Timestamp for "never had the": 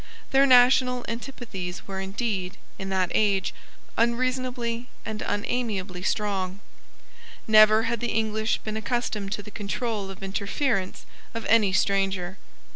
7.47-8.07